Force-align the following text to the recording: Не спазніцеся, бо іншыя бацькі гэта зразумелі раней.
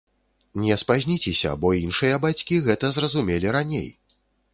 Не 0.61 0.77
спазніцеся, 0.83 1.51
бо 1.65 1.73
іншыя 1.79 2.15
бацькі 2.23 2.57
гэта 2.69 2.91
зразумелі 2.97 3.53
раней. 3.57 3.87